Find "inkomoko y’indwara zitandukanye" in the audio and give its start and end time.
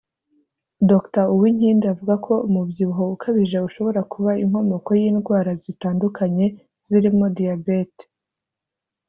4.43-6.45